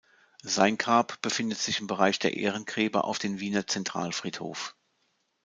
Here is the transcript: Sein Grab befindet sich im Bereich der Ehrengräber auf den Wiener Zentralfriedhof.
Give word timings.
Sein 0.41 0.79
Grab 0.79 1.21
befindet 1.21 1.59
sich 1.59 1.79
im 1.79 1.85
Bereich 1.85 2.17
der 2.17 2.35
Ehrengräber 2.35 3.05
auf 3.05 3.19
den 3.19 3.39
Wiener 3.39 3.67
Zentralfriedhof. 3.67 4.75